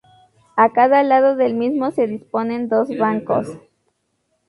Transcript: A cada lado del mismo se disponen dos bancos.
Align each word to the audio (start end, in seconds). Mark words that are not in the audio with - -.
A 0.55 0.73
cada 0.73 1.03
lado 1.03 1.35
del 1.35 1.53
mismo 1.53 1.91
se 1.91 2.07
disponen 2.07 2.69
dos 2.69 2.87
bancos. 2.97 3.49